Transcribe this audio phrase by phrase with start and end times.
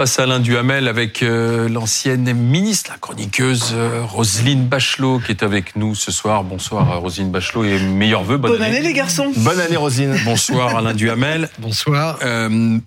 [0.00, 5.42] Face à Alain Duhamel avec euh, l'ancienne ministre, la chroniqueuse euh, Roselyne Bachelot qui est
[5.42, 6.42] avec nous ce soir.
[6.42, 8.38] Bonsoir euh, Roselyne Bachelot et meilleurs vœux.
[8.38, 8.80] Bonne, année.
[8.80, 9.30] les garçons.
[9.36, 10.18] Bonne année Roselyne.
[10.24, 11.50] Bonsoir Alain Duhamel.
[11.58, 12.18] Bonsoir.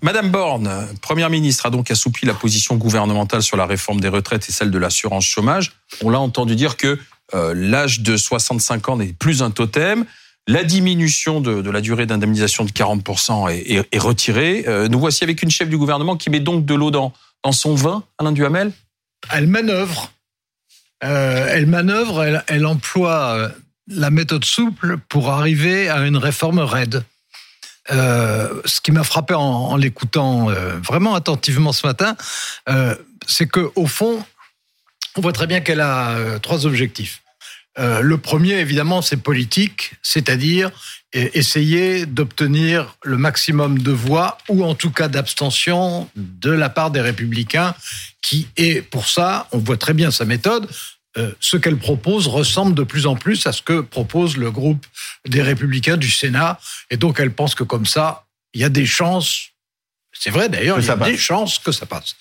[0.02, 4.48] Madame Borne, Première ministre, a donc assoupli la position gouvernementale sur la réforme des retraites
[4.48, 5.70] et celle de l'assurance chômage.
[6.02, 6.98] On l'a entendu dire que
[7.32, 10.04] l'âge de 65 ans n'est plus un totem.
[10.46, 14.64] La diminution de, la durée d'indemnisation de 40% est, retirée.
[14.68, 17.14] Euh, nous voici avec une chef du gouvernement qui met donc de l'eau dans,
[17.50, 18.72] son vin, Alain Duhamel
[19.30, 20.12] Elle manœuvre.
[21.02, 23.48] Euh, elle manœuvre, elle, emploie euh,
[23.88, 27.04] la méthode souple pour arriver à une réforme raide.
[27.88, 30.48] ce qui m'a frappé en, l'écoutant
[30.82, 32.16] vraiment attentivement ce matin,
[33.26, 34.22] c'est que au fond,
[35.16, 37.23] on voit très bien qu'elle a trois objectifs.
[37.78, 40.70] Euh, le premier, évidemment, c'est politique, c'est-à-dire
[41.14, 47.00] essayer d'obtenir le maximum de voix ou en tout cas d'abstention de la part des
[47.00, 47.74] républicains,
[48.20, 50.68] qui est pour ça, on voit très bien sa méthode,
[51.16, 54.84] euh, ce qu'elle propose ressemble de plus en plus à ce que propose le groupe
[55.28, 56.58] des républicains du Sénat,
[56.90, 59.50] et donc elle pense que comme ça, il y a des chances
[60.18, 62.16] c'est vrai d'ailleurs, il y a des chances que ça passe.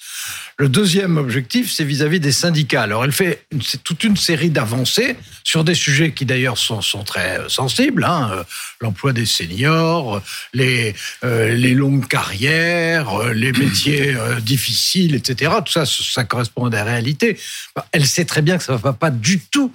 [0.57, 2.83] Le deuxième objectif, c'est vis-à-vis des syndicats.
[2.83, 3.45] Alors, elle fait
[3.83, 8.03] toute une série d'avancées sur des sujets qui d'ailleurs sont, très sensibles.
[8.03, 8.29] Hein.
[8.33, 8.43] Euh,
[8.79, 10.21] l'emploi des seniors,
[10.53, 15.53] les, euh, les longues carrières, euh, les métiers difficiles, etc.
[15.65, 17.37] Tout ça, ça correspond à des réalités.
[17.91, 19.71] Elle sait très bien que ça ne va pas du tout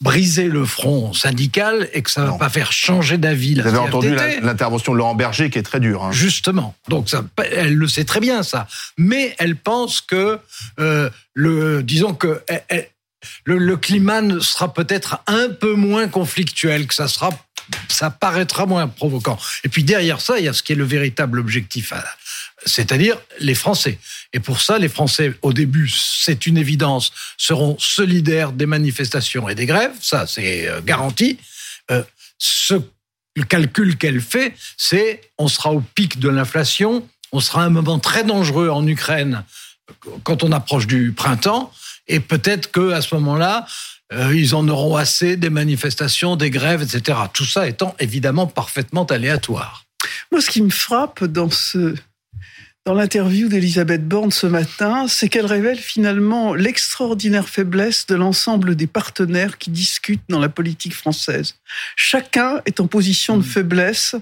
[0.00, 3.54] briser le front syndical et que ça ne va pas faire changer d'avis.
[3.54, 6.04] Vous avez entendu l'intervention de Laurent Berger qui est très dure.
[6.04, 6.12] Hein.
[6.12, 6.74] Justement.
[6.88, 8.68] Donc ça, elle le sait très bien ça.
[8.96, 10.38] Mais elle pense que
[10.78, 12.40] euh, le, disons que
[13.44, 17.30] le, le, climat sera peut-être un peu moins conflictuel, que ça sera,
[17.88, 19.38] ça paraîtra moins provoquant.
[19.64, 22.04] Et puis derrière ça, il y a ce qui est le véritable objectif à,
[22.66, 23.98] c'est-à-dire les Français.
[24.32, 29.54] Et pour ça, les Français, au début, c'est une évidence, seront solidaires des manifestations et
[29.54, 31.38] des grèves, ça c'est euh, garanti.
[31.90, 32.02] Euh,
[32.38, 32.74] ce
[33.36, 37.70] le calcul qu'elle fait, c'est on sera au pic de l'inflation, on sera à un
[37.70, 39.44] moment très dangereux en Ukraine
[40.24, 41.72] quand on approche du printemps,
[42.08, 43.64] et peut-être que à ce moment-là,
[44.12, 47.18] euh, ils en auront assez des manifestations, des grèves, etc.
[47.32, 49.84] Tout ça étant évidemment parfaitement aléatoire.
[50.32, 51.94] Moi, ce qui me frappe dans ce
[52.88, 58.86] dans l'interview d'Elisabeth Borne ce matin, c'est qu'elle révèle finalement l'extraordinaire faiblesse de l'ensemble des
[58.86, 61.56] partenaires qui discutent dans la politique française.
[61.96, 63.44] Chacun est en position de mmh.
[63.44, 64.16] faiblesse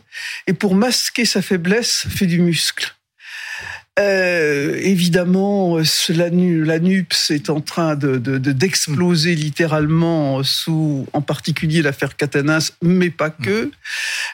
[0.49, 2.96] et pour masquer sa faiblesse fait du muscle.
[3.99, 5.79] Euh, évidemment,
[6.11, 13.09] la, la NUPS est en train de, d'exploser littéralement sous, en particulier l'affaire Catanas, mais
[13.09, 13.71] pas que.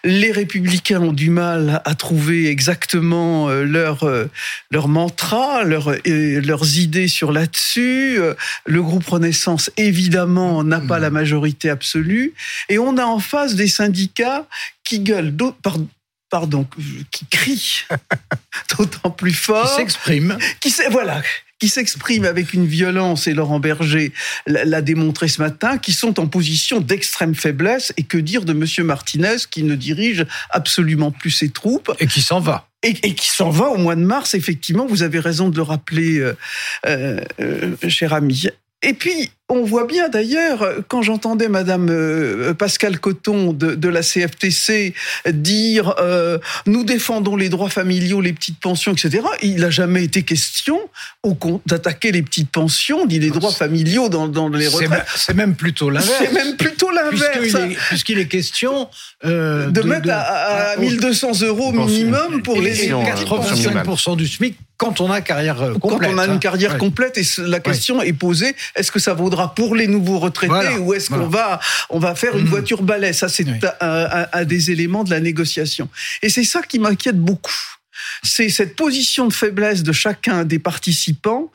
[0.02, 4.28] Les républicains ont du mal à trouver exactement euh, leur, euh,
[4.72, 8.18] leur mantra, leur, leurs idées sur là-dessus.
[8.66, 12.34] Le groupe Renaissance, évidemment, n'a pas la majorité absolue.
[12.68, 14.46] Et on a en face des syndicats
[14.82, 15.34] qui gueulent,
[16.32, 16.66] pardon,
[17.10, 17.82] qui crie
[18.78, 19.68] d'autant plus fort.
[19.68, 20.38] Qui s'exprime.
[20.60, 21.22] Qui voilà,
[21.58, 24.12] qui s'exprime avec une violence, et Laurent Berger
[24.46, 27.92] l'a démontré ce matin, qui sont en position d'extrême faiblesse.
[27.98, 31.92] Et que dire de Monsieur Martinez, qui ne dirige absolument plus ses troupes.
[32.00, 32.66] Et qui s'en va.
[32.82, 36.18] Et, qui s'en va au mois de mars, effectivement, vous avez raison de le rappeler,
[36.18, 36.34] euh,
[36.86, 38.48] euh, euh cher ami.
[38.82, 44.94] Et puis, on voit bien d'ailleurs, quand j'entendais Madame euh, Pascal Coton de, la CFTC
[45.28, 49.20] dire euh, nous défendons les droits familiaux, les petites pensions, etc.
[49.42, 50.80] Il n'a jamais été question
[51.66, 55.04] d'attaquer les petites pensions, ni les droits familiaux dans, les retraites.
[55.14, 56.12] C'est même plutôt l'inverse.
[56.18, 57.68] C'est même plutôt l'inverse.
[57.88, 58.88] Puisqu'il est, question
[59.24, 65.20] euh, de, mettre à, 1200 euros minimum pour les 85% du SMIC quand on a
[65.20, 66.10] carrière complète.
[66.10, 69.41] Quand on a une carrière complète et la question est posée est-ce que ça vaudra
[69.48, 71.60] pour les nouveaux retraités ou est-ce qu'on va
[71.90, 72.48] on va faire une mmh.
[72.50, 73.12] voiture balai?
[73.12, 73.46] Ça c'est
[73.80, 75.88] un, des éléments de la négociation.
[76.22, 77.52] Et c'est ça qui m'inquiète beaucoup
[78.22, 81.50] c'est cette position de faiblesse de chacun des participants.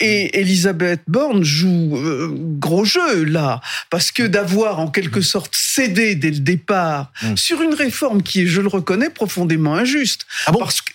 [0.00, 3.60] Et Elisabeth Borne joue euh, gros jeu là,
[3.90, 7.36] parce que d'avoir en quelque sorte cédé dès le départ mmh.
[7.36, 10.26] sur une réforme qui est, je le reconnais, profondément injuste.
[10.46, 10.60] Ah bon?
[10.60, 10.92] Parce que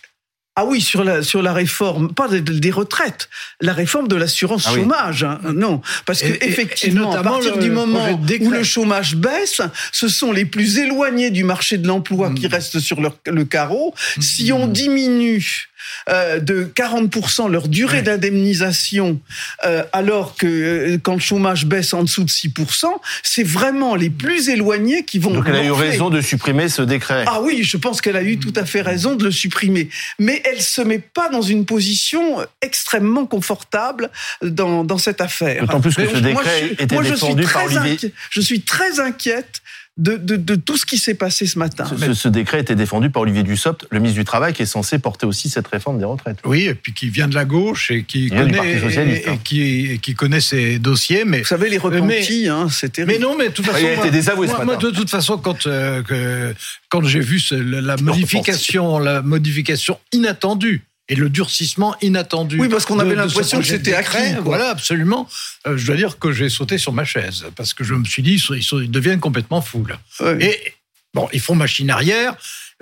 [0.60, 3.30] ah oui, sur la, sur la réforme, pas des, retraites,
[3.62, 5.24] la réforme de l'assurance ah chômage.
[5.24, 9.62] Hein, non, parce que effectivement, à partir du moment où le chômage baisse,
[9.92, 12.52] ce sont les plus éloignés du marché de l'emploi qui mmh.
[12.52, 13.94] restent sur le carreau.
[14.20, 14.74] Si on mmh.
[14.74, 15.70] diminue
[16.10, 19.20] euh, de 40% leur durée d'indemnisation,
[19.66, 22.86] euh, alors que euh, quand le chômage baisse en dessous de 6%,
[23.24, 25.32] c'est vraiment les plus éloignés qui vont.
[25.32, 27.26] Donc elle a eu raison de supprimer ce décret.
[27.28, 29.90] Ah oui, je pense qu'elle a eu tout à fait raison de le supprimer.
[30.20, 34.10] Mais elle se met pas dans une position extrêmement confortable
[34.42, 35.62] dans, dans cette affaire.
[35.62, 38.12] D'autant plus que ce décret était défendu par Olivier.
[38.30, 39.62] je suis très inquiète
[39.98, 41.86] de, de, de, tout ce qui s'est passé ce matin.
[41.86, 45.00] Ce, ce, décret était défendu par Olivier Dussopt, le ministre du Travail, qui est censé
[45.00, 46.38] porter aussi cette réforme des retraites.
[46.46, 49.98] Oui, et puis qui vient de la gauche et qui, connaît, et, et, qui, et
[49.98, 51.26] qui connaît ces dossiers.
[51.26, 53.14] Mais, Vous savez, les repentis, mais, hein, c'est terrible.
[53.14, 53.80] Mais non, mais de toute façon...
[53.80, 54.80] Il a été désavoué moi, ce matin.
[54.80, 56.54] Moi, de toute façon, quand, euh, que,
[56.90, 62.60] quand j'ai vu ce, la, modification, la modification inattendue et le durcissement inattendu.
[62.60, 64.36] Oui, parce qu'on avait l'impression que c'était acquis.
[64.42, 65.28] Voilà, absolument.
[65.66, 68.22] Euh, je dois dire que j'ai sauté sur ma chaise parce que je me suis
[68.22, 69.86] dit, ils, sont, ils, deviennent complètement fous.
[69.86, 70.00] Là.
[70.20, 70.44] Ouais.
[70.44, 70.74] Et
[71.14, 72.36] bon, ils font machine arrière.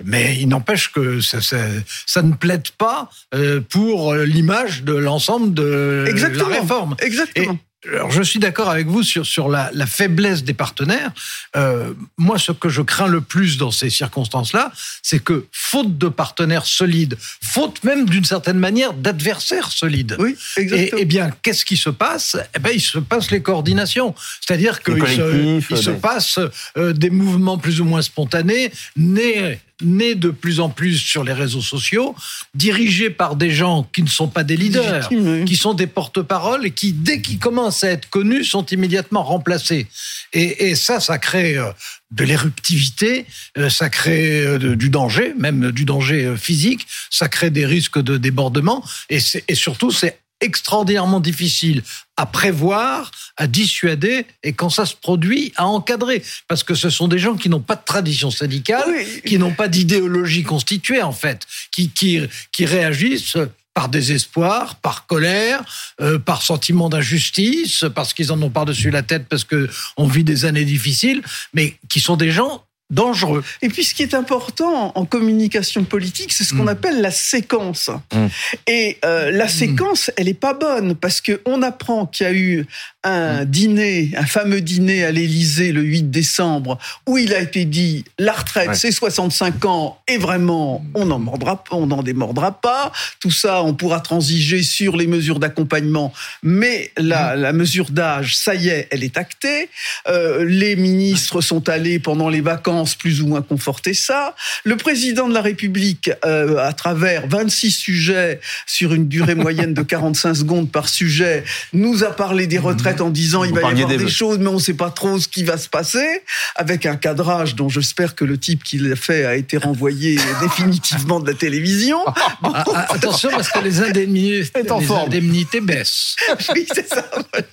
[0.04, 1.56] Mais il n'empêche que ça, ça,
[2.04, 6.50] ça, ne plaide pas euh, pour l'image de l'ensemble de Exactement.
[6.50, 6.96] la réforme.
[7.00, 7.58] Exactement.
[7.92, 11.12] Alors, je suis d'accord avec vous sur, sur la, la faiblesse des partenaires.
[11.56, 14.72] Euh, moi, ce que je crains le plus dans ces circonstances-là,
[15.02, 20.98] c'est que, faute de partenaires solides, faute même d'une certaine manière d'adversaires solides, oui, exactement.
[20.98, 22.36] et, et bien, qu'est-ce qui se passe?
[22.54, 24.14] Eh ben, il se passe les coordinations.
[24.40, 26.38] C'est-à-dire qu'il se, il se passe
[26.76, 31.32] euh, des mouvements plus ou moins spontanés, nés nés de plus en plus sur les
[31.32, 32.14] réseaux sociaux,
[32.54, 35.44] dirigés par des gens qui ne sont pas des leaders, oui.
[35.44, 39.86] qui sont des porte-paroles et qui, dès qu'ils commencent à être connus, sont immédiatement remplacés.
[40.32, 41.70] Et, et ça, ça crée euh,
[42.10, 43.26] de l'éruptivité,
[43.58, 48.16] euh, ça crée euh, du danger, même du danger physique, ça crée des risques de
[48.16, 49.18] débordement, et,
[49.48, 51.82] et surtout, c'est extraordinairement difficile
[52.16, 56.22] à prévoir, à dissuader, et quand ça se produit, à encadrer.
[56.48, 59.22] Parce que ce sont des gens qui n'ont pas de tradition syndicale, oui.
[59.26, 62.20] qui n'ont pas d'idéologie constituée, en fait, qui, qui,
[62.52, 63.36] qui réagissent
[63.76, 65.62] par désespoir, par colère,
[66.00, 70.46] euh, par sentiment d'injustice, parce qu'ils en ont par-dessus la tête, parce qu'on vit des
[70.46, 71.22] années difficiles,
[71.52, 73.42] mais qui sont des gens dangereux.
[73.62, 76.68] Et puis, ce qui est important en communication politique, c'est ce qu'on mmh.
[76.68, 77.90] appelle la séquence.
[78.14, 78.26] Mmh.
[78.66, 80.12] Et euh, la séquence, mmh.
[80.16, 82.66] elle est pas bonne parce que on apprend qu'il y a eu
[83.06, 86.76] un dîner, un fameux dîner à l'Élysée le 8 décembre,
[87.06, 88.74] où il a été dit la retraite, ouais.
[88.74, 92.90] c'est 65 ans et vraiment, on n'en mordra pas, on n'en démordra pas.
[93.20, 96.12] Tout ça, on pourra transiger sur les mesures d'accompagnement,
[96.42, 99.68] mais la, la mesure d'âge, ça y est, elle est actée.
[100.08, 104.34] Euh, les ministres sont allés pendant les vacances plus ou moins conforter ça.
[104.64, 109.82] Le président de la République, euh, à travers 26 sujets sur une durée moyenne de
[109.82, 113.88] 45 secondes par sujet, nous a parlé des retraites en disant il va y avoir
[113.88, 116.22] des, des choses, mais on ne sait pas trop ce qui va se passer,
[116.54, 121.20] avec un cadrage dont j'espère que le type qui l'a fait a été renvoyé définitivement
[121.20, 121.98] de la télévision.
[122.42, 122.52] Bon.
[122.54, 126.16] Ah, ah, attention parce que les indemnités, les indemnités baissent.
[126.54, 127.08] oui, c'est ça.
[127.10, 127.46] Voilà.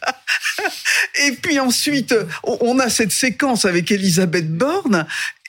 [1.25, 5.05] Et puis ensuite, on a cette séquence avec Elisabeth Borne.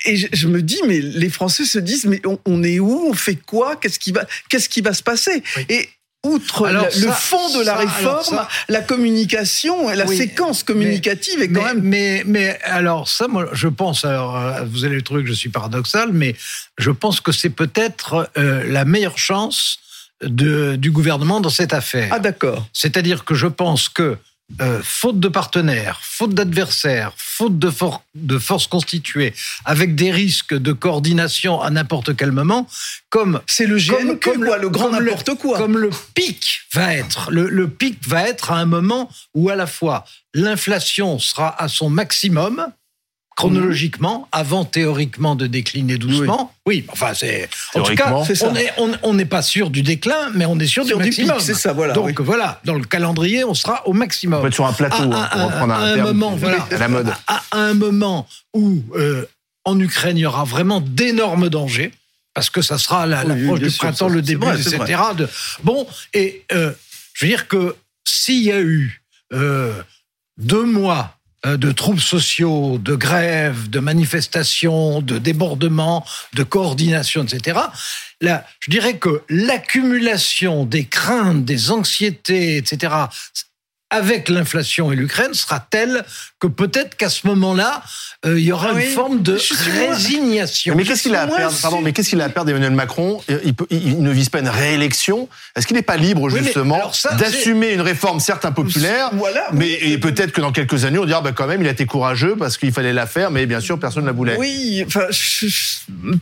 [0.07, 3.09] Et je, je, me dis, mais les Français se disent, mais on, on est où?
[3.09, 3.77] On fait quoi?
[3.77, 5.43] Qu'est-ce qui va Qu'est-ce qui va se passer?
[5.57, 5.67] Oui.
[5.71, 5.89] Et
[6.25, 10.17] outre alors, le, ça, le fond de la ça, réforme, ça, la communication, la oui,
[10.17, 11.83] séquence communicative mais, est quand mais, même.
[11.85, 14.05] Mais, mais alors ça, moi, je pense.
[14.05, 16.35] Alors, euh, vous allez trouver que je suis paradoxal, mais
[16.79, 19.79] je pense que c'est peut-être euh, la meilleure chance
[20.23, 22.09] de, du gouvernement dans cette affaire.
[22.11, 22.67] Ah d'accord.
[22.73, 24.17] C'est-à-dire que je pense que
[24.61, 30.55] euh, faute de partenaires, faute d'adversaires, faute de, for de forces constituées, avec des risques
[30.55, 32.69] de coordination à n'importe quel moment,
[33.09, 35.59] comme c'est le GNQ, comme, comme quoi, le grand n'importe quoi.
[35.59, 39.57] Comme le pic va être, le, le, pic va être à un moment où à
[39.57, 42.67] la fois l'inflation sera à son maximum
[43.37, 46.53] chronologiquement, avant théoriquement de décliner doucement.
[46.67, 48.15] Oui, oui enfin c'est en tout cas
[49.03, 51.41] on n'est pas sûr du déclin, mais on est sûr, du maximum.
[51.41, 51.93] C'est ça, voilà.
[51.95, 52.15] Donc oui.
[52.19, 54.39] voilà, dans le calendrier, on sera au maximum.
[54.39, 56.37] On peut être sur un plateau, à, hein, pour reprendre à, un, un terme moment,
[56.37, 57.13] voilà, à la mode.
[57.27, 59.27] À, à, un moment où euh,
[59.65, 61.93] en Ukraine il y aura vraiment d'énormes dangers.
[62.35, 65.01] Parce que ça sera l'approche oui, du printemps, le début, vrai, etc.
[65.17, 65.29] De...
[65.63, 66.73] Bon, et euh,
[67.13, 69.01] je veux dire que s'il y a eu
[69.33, 69.73] euh,
[70.37, 77.59] deux mois de troubles sociaux, de grèves, de manifestations, de débordements, de coordination, etc.
[78.21, 82.95] Là, je dirais que l'accumulation des craintes, des anxiétés, etc.,
[83.95, 86.05] avec l'inflation et l'Ukraine sera telle
[86.41, 87.83] que peut-être qu'à ce moment-là,
[88.27, 89.39] euh, il y aura Ah oui, une forme de
[89.89, 90.75] résignation.
[90.77, 93.21] Mais qu'est-ce qu'il a à perdre Pardon, mais qu'est-ce qu'il a à perdre Emmanuel Macron
[93.45, 95.29] il, peut- il ne vise pas une réélection.
[95.57, 99.99] Est-ce qu'il n'est pas libre justement d'assumer une réforme certes impopulaire, Voilà, mais oui.
[99.99, 102.57] peut-être que dans quelques années on dira bah quand même il a été courageux parce
[102.59, 104.37] qu'il fallait la faire, mais bien sûr personne ne la voulait.
[104.39, 105.07] Oui, enfin,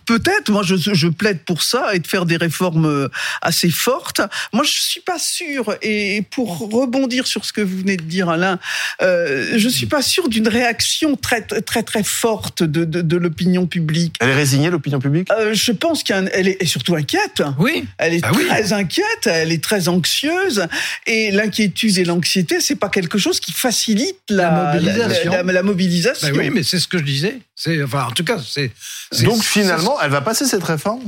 [0.06, 0.50] peut-être.
[0.50, 3.08] Moi, je, je plaide pour ça et de faire des réformes euh,
[3.40, 4.20] assez fortes.
[4.52, 5.74] Moi, je suis pas sûr.
[5.82, 8.58] Et pour rebondir sur ce que vous venez de dire, Alain,
[9.02, 13.66] euh, je suis pas sûr d'une réaction très très très forte de, de, de l'opinion
[13.66, 14.16] publique.
[14.20, 15.28] Elle est résignée l'opinion publique?
[15.32, 17.42] Euh, je pense qu'elle est, surtout inquiète.
[17.58, 17.84] Oui.
[17.98, 18.46] Elle est Ah oui.
[18.48, 20.66] très inquiète, elle est très anxieuse,
[21.06, 25.32] et l'inquiétude et l'anxiété, c'est pas quelque chose qui facilite la, La mobilisation.
[25.32, 26.28] la- la- la mobilisation.
[26.28, 27.38] Ben oui, mais c'est ce que je disais.
[27.84, 28.70] Enfin, en tout cas, c'est-
[29.22, 31.02] Donc finalement, elle va passer cette réforme?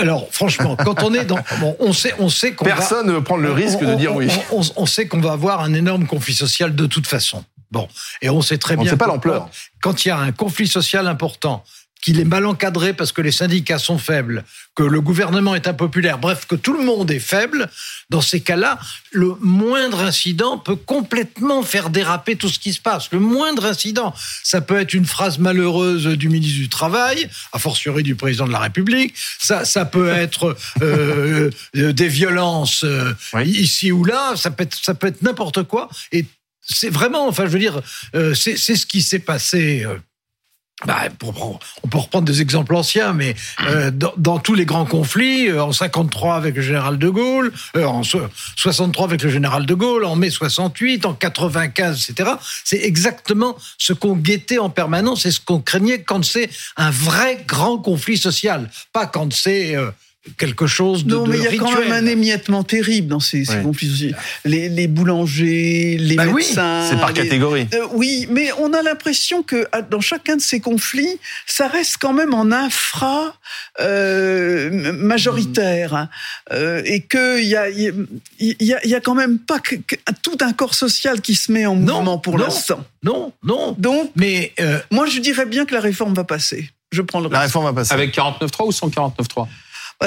[0.00, 3.12] Alors, franchement, quand on est dans, bon, on sait, on sait qu'on va- Personne ne
[3.12, 4.28] veut prendre le risque de on- dire on- oui.
[4.50, 7.44] On, on- on sait qu'on va avoir un énorme conflit social de toute façon.
[7.70, 7.86] Bon,
[8.20, 8.90] et on sait très On bien.
[8.90, 9.48] sait pas l'ampleur.
[9.80, 11.62] Quand il y a un conflit social important,
[12.10, 16.18] qu'il est mal encadré parce que les syndicats sont faibles, que le gouvernement est impopulaire,
[16.18, 17.70] bref, que tout le monde est faible,
[18.08, 18.80] dans ces cas-là,
[19.12, 23.12] le moindre incident peut complètement faire déraper tout ce qui se passe.
[23.12, 24.12] Le moindre incident,
[24.42, 28.52] ça peut être une phrase malheureuse du ministre du Travail, a fortiori du président de
[28.52, 33.44] la République, ça, ça peut être euh, euh, des violences euh, Oui.
[33.44, 35.88] ici ou là, ça peut être, ça peut être n'importe quoi.
[36.10, 36.24] Et
[36.60, 37.80] c'est vraiment, enfin, je veux dire,
[38.16, 39.86] euh, c'est ce qui s'est passé.
[40.86, 41.02] Bah,
[41.82, 43.34] on peut reprendre des exemples anciens, mais
[43.68, 47.84] euh, dans, tous les grands conflits, euh, en 53 avec le général de Gaulle, euh,
[47.84, 48.22] en so-
[48.56, 52.30] 63 avec le général de Gaulle, en mai 68, en 95, etc.
[52.64, 57.44] C'est exactement ce qu'on guettait en permanence et ce qu'on craignait quand c'est un vrai
[57.46, 59.76] grand conflit social, pas quand c'est
[60.36, 63.20] quelque chose de, Non, de mais il y a quand même un émiettement terrible dans
[63.20, 64.16] ces, conflits sociaux.
[64.44, 66.86] Les, les boulangers, les Bah oui, médecins.
[66.90, 67.66] C'est par les- catégorie.
[67.74, 71.96] Euh, oui, mais on a l'impression que à- dans chacun de ces conflits, ça reste
[71.98, 73.34] quand même en infra
[73.80, 76.08] euh, majoritaire hein.
[76.52, 77.92] Euh, et que il y a, il y a-
[78.60, 81.34] y a- il y a quand même pas que, que- tout un corps social qui
[81.34, 82.84] se met en Non, mouvement pour l'instant.
[83.02, 83.74] Non, non.
[83.78, 86.68] Donc, Mais euh, moi, je dirais bien que la réforme va passer.
[86.92, 87.48] Je prends le La risque.
[87.54, 87.94] réforme va passer.
[87.94, 89.48] Avec 49.3 ou sans 49.3 Bah,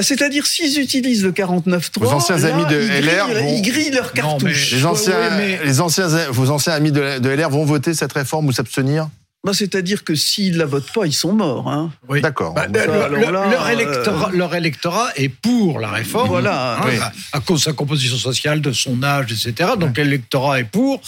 [0.01, 3.61] C'est-à-dire, s'ils utilisent le 49.3, Vos anciens là, amis de ils LR grillent, vont- ils
[3.61, 4.71] grillent leur Non, mais- cartouche.
[4.71, 7.93] Les anciens, Ouais, ouais, mais- les anciens, vos anciens amis de, de LR vont voter
[7.93, 9.07] cette réforme ou s'abstenir?
[9.45, 11.69] Bah, C'est-à-dire que s'ils la votent pas, ils sont morts.
[11.69, 11.91] Hein.
[12.07, 12.21] oui.
[12.21, 12.53] D'accord.
[12.53, 12.73] Bah, le-
[13.19, 16.29] le- euh, électorat, leur électorat est pour la réforme.
[16.29, 16.77] Voilà.
[16.77, 16.95] hein, Oui.
[16.97, 19.71] à, à cause de sa composition sociale, de son âge, etc.
[19.77, 21.01] Donc l'électorat est pour.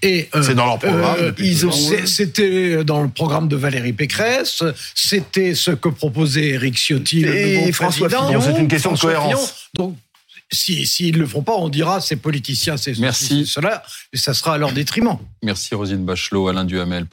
[0.00, 1.16] Et euh, C'est dans leur programme.
[1.20, 1.32] euh,
[1.70, 4.62] c'est- C'était dans le programme de Valérie Pécresse.
[4.94, 8.40] C'était ce que proposait Éric Ciotti, le Et nouveau François président.
[8.40, 9.28] C'est une question de cohérence.
[9.74, 9.88] Fillon.
[9.88, 9.96] Donc
[10.50, 13.44] si s'ils le font pas, on dira c'est politicien, c'est ceci, Merci.
[13.46, 13.82] c'est cela,
[14.12, 15.16] et ça sera à leur détriment.
[15.42, 17.06] Merci Rosine Bachelot, Alain Duhamel.